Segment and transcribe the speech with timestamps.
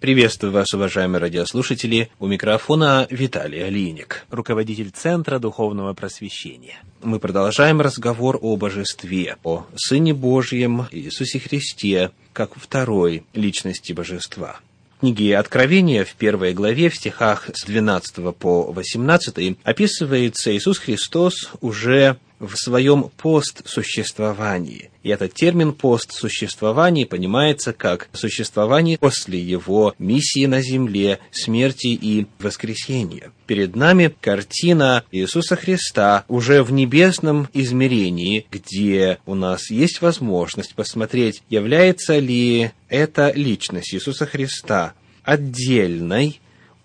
[0.00, 2.08] Приветствую вас, уважаемые радиослушатели.
[2.20, 6.76] У микрофона Виталий Алиник, руководитель Центра Духовного Просвещения.
[7.02, 14.60] Мы продолжаем разговор о божестве, о Сыне Божьем Иисусе Христе, как второй личности божества.
[14.98, 21.50] В книге Откровения в первой главе, в стихах с 12 по 18, описывается Иисус Христос
[21.60, 24.90] уже в своем постсуществовании.
[25.02, 33.32] И этот термин постсуществование понимается как существование после его миссии на земле, смерти и воскресения.
[33.46, 41.42] Перед нами картина Иисуса Христа уже в небесном измерении, где у нас есть возможность посмотреть,
[41.48, 46.40] является ли эта личность Иисуса Христа отдельной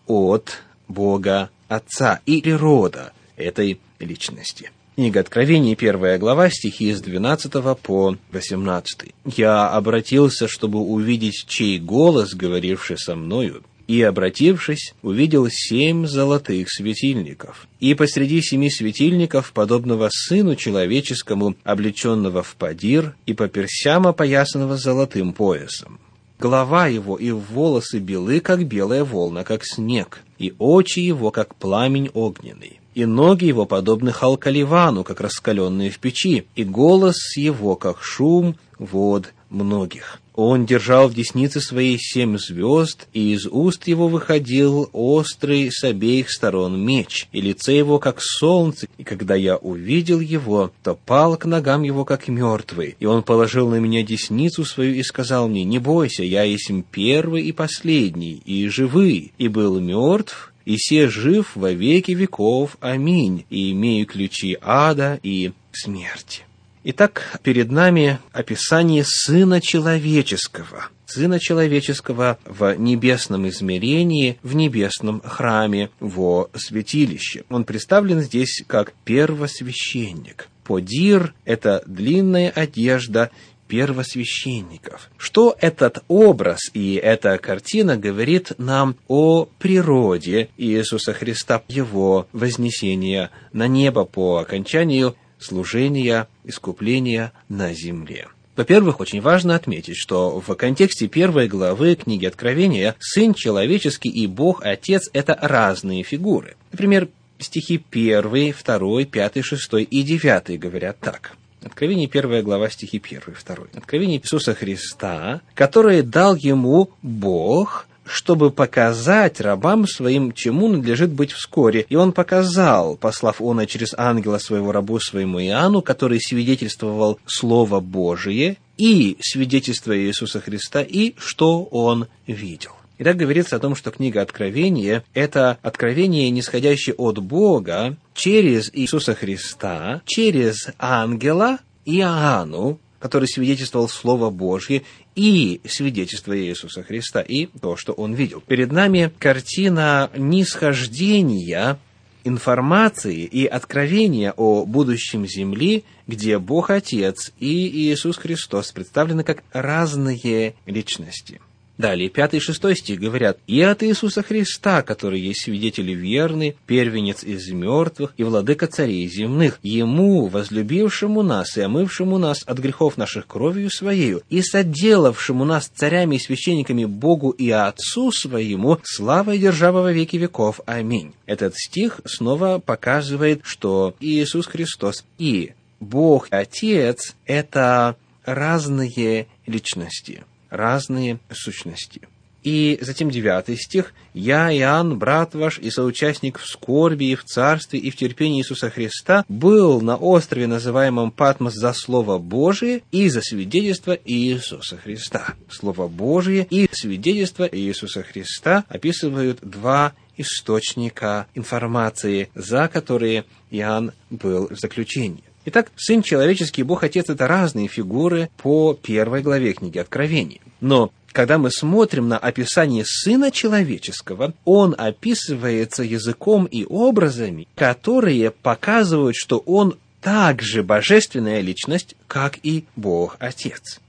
[0.08, 4.72] от Бога Отца и природа этой личности.
[4.96, 9.12] Книга Откровений, первая глава, стихи с 12 по 18.
[9.26, 17.68] «Я обратился, чтобы увидеть, чей голос, говоривший со мною, и, обратившись, увидел семь золотых светильников.
[17.80, 25.34] И посреди семи светильников, подобного сыну человеческому, облеченного в падир, и по персям опоясанного золотым
[25.34, 26.00] поясом.
[26.38, 32.12] Голова его и волосы белы, как белая волна, как снег, и очи его, как пламень
[32.14, 38.56] огненный и ноги его подобны халкаливану, как раскаленные в печи, и голос его, как шум
[38.80, 40.20] вод многих.
[40.36, 46.32] Он держал в деснице своей семь звезд, и из уст его выходил острый с обеих
[46.32, 51.46] сторон меч, и лице его, как солнце, и когда я увидел его, то пал к
[51.46, 55.78] ногам его, как мертвый, и он положил на меня десницу свою и сказал мне, «Не
[55.78, 61.72] бойся, я есть первый и последний, и живый, и был мертв, и се жив во
[61.72, 62.78] веки веков.
[62.80, 63.46] Аминь.
[63.50, 66.44] И имею ключи ада и смерти.
[66.86, 70.90] Итак, перед нами описание Сына Человеческого.
[71.06, 77.46] Сына Человеческого в небесном измерении, в небесном храме, во святилище.
[77.50, 80.50] Он представлен здесь как первосвященник.
[80.66, 83.32] Подир– это длинная одежда
[83.68, 85.10] первосвященников.
[85.18, 93.68] Что этот образ и эта картина говорит нам о природе Иисуса Христа, его вознесения на
[93.68, 98.28] небо по окончанию служения, искупления на земле?
[98.56, 104.64] Во-первых, очень важно отметить, что в контексте первой главы книги Откровения Сын Человеческий и Бог
[104.64, 106.56] Отец– это разные фигуры.
[106.72, 107.10] Например,
[107.40, 113.46] стихи 1, 2, 5, 6 и 9 говорят так– Откровение 1 глава стихи 1 и
[113.46, 113.58] 2.
[113.76, 121.86] Откровение Иисуса Христа, которое дал ему Бог, чтобы показать рабам своим, чему надлежит быть вскоре.
[121.88, 128.58] И он показал, послав он через ангела своего рабу своему Иоанну, который свидетельствовал Слово Божие
[128.78, 132.72] и свидетельство Иисуса Христа, и что он видел.
[133.04, 139.14] И так говорится о том, что книга Откровения– это откровение, нисходящее от Бога через Иисуса
[139.14, 144.84] Христа, через ангела Иоанну, который свидетельствовал Слово Божье
[145.16, 148.40] и свидетельство Иисуса Христа, и то, что он видел.
[148.40, 151.80] Перед нами картина нисхождения
[152.24, 160.56] информации и откровения о будущем Земли, где Бог Отец и Иисус Христос представлены как разные
[160.66, 161.42] личности–
[161.78, 167.24] Далее, пятый и шестой стих говорят, «И от Иисуса Христа, который есть свидетель верный, первенец
[167.24, 173.26] из мертвых и владыка царей земных, Ему, возлюбившему нас и омывшему нас от грехов наших
[173.26, 179.82] кровью Своею, и соделавшему нас царями и священниками Богу и Отцу Своему, слава и держава
[179.82, 180.62] во веки веков.
[180.68, 181.14] Аминь».
[181.26, 187.96] Этот стих снова показывает, что Иисус Христос и Бог Отец– это
[188.26, 190.24] разные личности–
[190.54, 192.02] разные сущности.
[192.44, 193.94] И затем девятый стих.
[194.14, 198.70] «Я, Иоанн, брат ваш и соучастник в скорби и в царстве и в терпении Иисуса
[198.70, 205.36] Христа, был на острове, называемом Патмос, за Слово Божие и за свидетельство Иисуса Христа».
[205.50, 214.60] Слово Божие и свидетельство Иисуса Христа описывают два источника информации, за которые Иоанн был в
[214.60, 215.24] заключении.
[215.46, 220.40] Итак, Сын Человеческий Бог Отец– это разные фигуры по первой главе книги Откровения.
[220.64, 229.18] Но когда мы смотрим на описание Сына Человеческого, он описывается языком и образами, которые показывают,
[229.18, 233.82] что он также божественная личность, как и Бог Отец.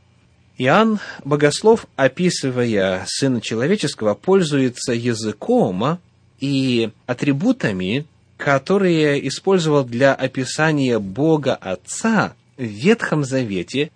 [0.59, 6.01] Иоанн Богослов, описывая Сына Человеческого, пользуется языком
[6.41, 8.05] и атрибутами,
[8.37, 13.93] которые использовал для описания Бога Отца в Ветхом Завете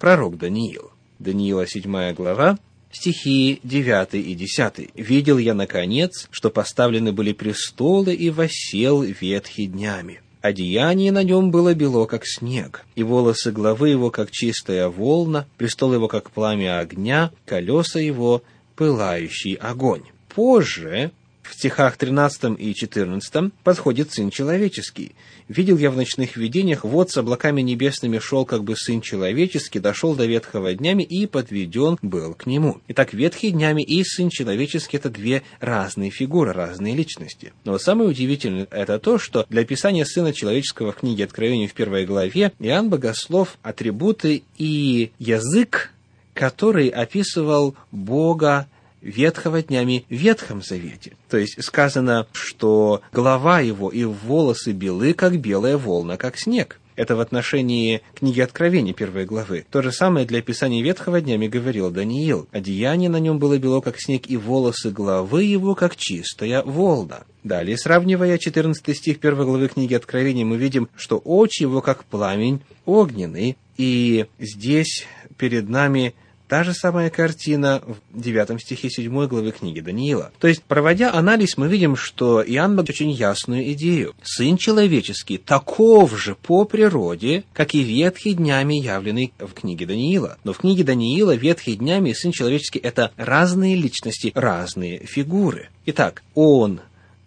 [0.00, 0.89] пророк Даниил.
[1.20, 2.58] Даниила 7 глава,
[2.90, 4.90] стихи 9 и 10.
[4.94, 10.22] «Видел я, наконец, что поставлены были престолы, и восел ветхий днями.
[10.40, 15.92] Одеяние на нем было бело, как снег, и волосы главы его, как чистая волна, престол
[15.92, 18.42] его, как пламя огня, колеса его,
[18.74, 20.04] пылающий огонь.
[20.34, 25.12] Позже в стихах 13 и 14 подходит Сын Человеческий.
[25.48, 30.14] «Видел я в ночных видениях, вот с облаками небесными шел, как бы Сын Человеческий, дошел
[30.14, 32.80] до ветхого днями и подведен был к нему».
[32.88, 37.52] Итак, ветхий днями и Сын Человеческий– это две разные фигуры, разные личности.
[37.64, 42.06] Но самое удивительное– это то, что для описания Сына Человеческого в книге Откровения в первой
[42.06, 45.92] главе Иоанн Богослов атрибуты и язык,
[46.34, 48.68] который описывал Бога
[49.02, 51.12] ветхого днями в Ветхом Завете.
[51.28, 56.80] То есть сказано, что голова его и волосы белы, как белая волна, как снег.
[57.00, 59.64] Это в отношении книги Откровения первой главы.
[59.70, 62.46] То же самое для описания ветхого днями говорил Даниил.
[62.52, 67.22] Одеяние на нем было бело, как снег, и волосы головы его, как чистая волна.
[67.42, 72.60] Далее, сравнивая 14 стих первой главы книги Откровения, мы видим, что очи его, как пламень
[72.84, 73.56] огненный.
[73.78, 75.06] И здесь
[75.38, 76.14] перед нами
[76.50, 80.32] Та же самая картина в 9 стихе 7 главы книги Даниила.
[80.40, 84.16] То есть, проводя анализ, мы видим, что Иоанн дал очень ясную идею.
[84.24, 90.38] Сын человеческий таков же по природе, как и ветхий днями явленный в книге Даниила.
[90.42, 95.68] Но в книге Даниила ветхий днями и сын человеческий– это разные личности, разные фигуры.
[95.86, 96.80] Итак, он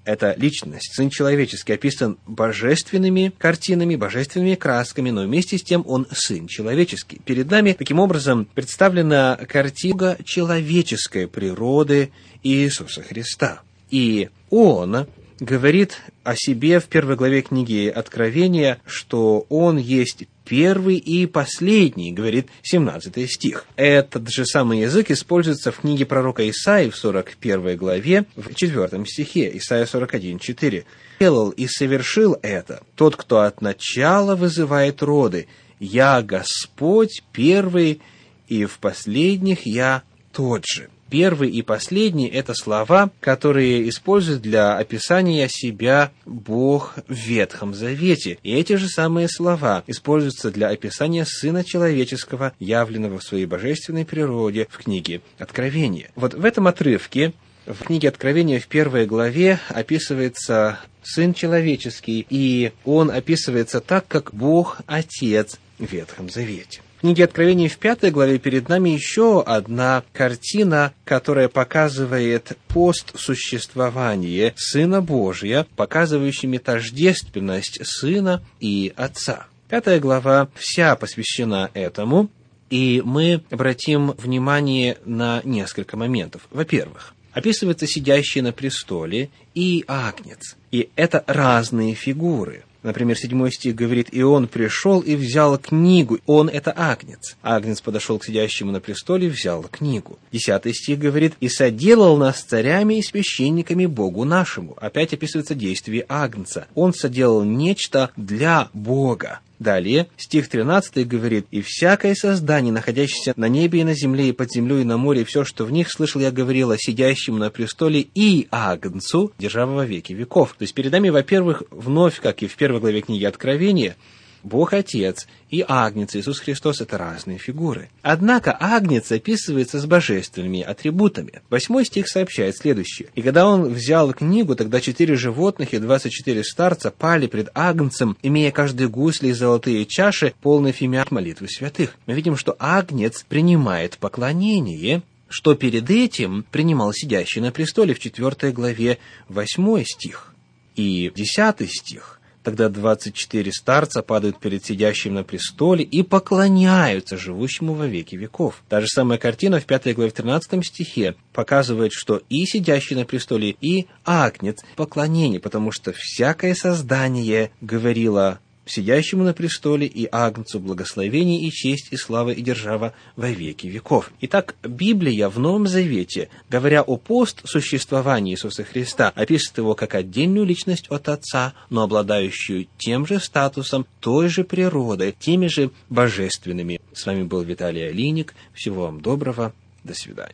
[0.06, 6.48] эта личность, Сын Человеческий, описан божественными картинами, божественными красками, но вместе с тем он Сын
[6.48, 7.20] Человеческий.
[7.24, 12.12] Перед нами, таким образом, представлена картина человеческой природы
[12.44, 13.62] Иисуса Христа.
[13.90, 15.08] И он
[15.40, 22.48] говорит о себе в первой главе книги Откровения, что он есть первый и последний, говорит
[22.64, 23.66] 17 стих.
[23.76, 29.52] Этот же самый язык используется в книге пророка Исаии в 41 главе, в 4 стихе,
[29.58, 30.86] Исаия 41, 4.
[31.20, 35.48] «Делал и совершил это тот, кто от начала вызывает роды.
[35.80, 38.02] Я Господь первый,
[38.48, 40.90] и в последних я тот же».
[41.10, 48.40] Первый и последний– это слова, которые использует для описания себя Бог в Ветхом Завете.
[48.44, 54.68] И эти же самые слова используются для описания Сына Человеческого, явленного в своей божественной природе
[54.70, 56.10] в книге Откровения.
[56.16, 57.34] Вот в этом отрывке
[57.66, 64.82] в книге Откровения в первой главе описывается Сын Человеческий, и он описывается так, как Бог
[64.88, 71.50] Отец в Ветхом Завете книге Откровения в пятой главе перед нами еще одна картина, которая
[71.50, 79.48] показывает постсуществование Сына Божия, показывающими тождественность Сына и Отца.
[79.68, 82.30] Пятая глава вся посвящена этому,
[82.70, 86.48] и мы обратим внимание на несколько моментов.
[86.52, 90.56] Во-первых, описывается сидящий на престоле и агнец.
[90.72, 96.20] И это разные фигуры– Например, седьмой стих говорит, «И он пришел и взял книгу».
[96.26, 97.38] Он– это Агнец.
[97.42, 100.20] Агнец подошел к сидящему на престоле и взял книгу.
[100.34, 104.76] Десятый стих говорит, «И соделал нас царями и священниками Богу нашему».
[104.80, 106.68] Опять описывается действие Агнца.
[106.76, 109.40] Он соделал нечто для Бога.
[109.64, 114.52] Далее, стих 13 говорит, «И всякое создание, находящееся на небе и на земле, и под
[114.52, 118.06] землей, и на море, и все, что в них, слышал я говорила сидящему на престоле
[118.14, 120.56] и Агнцу, державого во веки веков».
[120.58, 123.96] То есть перед нами, во-первых, вновь, как и в первой главе книги Откровения,
[124.44, 127.90] Бог Отец и Агнец Иисус Христос– это разные фигуры.
[128.02, 131.42] Однако Агнец описывается с божественными атрибутами.
[131.50, 133.08] Восьмой стих сообщает следующее.
[133.16, 138.18] «И когда он взял книгу, тогда четыре животных и двадцать четыре старца пали пред Агнцем,
[138.22, 141.96] имея каждый гусли и золотые чаши, полные фимиат молитвы святых».
[142.06, 148.52] Мы видим, что Агнец принимает поклонение, что перед этим принимал сидящий на престоле в четвертой
[148.52, 150.34] главе восьмой стих.
[150.76, 157.74] И десятый стих– Тогда двадцать четыре старца падают перед сидящим на престоле и поклоняются живущему
[157.74, 158.62] во веки веков.
[158.68, 163.06] Та же самая картина в пятой главе в 13 стихе показывает, что и сидящий на
[163.06, 171.42] престоле, и агнец поклонение, потому что всякое создание говорило сидящему на престоле и Агнцу благословение
[171.42, 174.12] и честь и слава и держава во веки веков.
[174.22, 180.88] Итак, Библия в Новом Завете, говоря о постсуществовании Иисуса Христа, описывает его как отдельную личность
[180.90, 186.80] от Отца, но обладающую тем же статусом, той же природой, теми же божественными.
[186.94, 188.34] С вами был Виталий Алиник.
[188.54, 189.54] Всего вам доброго.
[189.84, 190.32] До свидания.